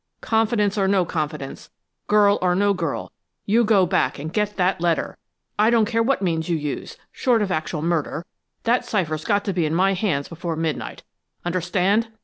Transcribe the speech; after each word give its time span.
Confidence 0.21 0.79
or 0.79 0.87
no 0.87 1.05
confidence, 1.05 1.69
girl 2.07 2.39
or 2.41 2.55
no 2.55 2.73
girl, 2.73 3.11
you 3.45 3.63
go 3.63 3.85
back 3.85 4.17
and 4.17 4.33
get 4.33 4.55
that 4.55 4.81
letter! 4.81 5.15
I 5.59 5.69
don't 5.69 5.85
care 5.85 6.01
what 6.01 6.23
means 6.23 6.49
you 6.49 6.57
use, 6.57 6.97
short 7.11 7.43
of 7.43 7.51
actual 7.51 7.83
murder; 7.83 8.25
that 8.63 8.83
cipher's 8.83 9.23
got 9.25 9.45
to 9.45 9.53
be 9.53 9.63
in 9.67 9.75
my 9.75 9.93
hands 9.93 10.27
before 10.27 10.55
midnight. 10.55 11.03
Understand?" 11.45 12.07